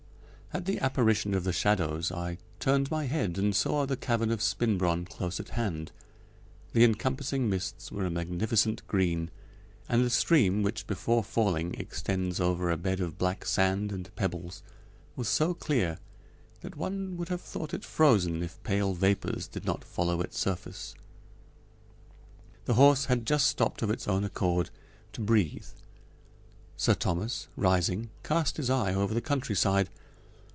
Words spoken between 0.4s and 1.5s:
At the apparition of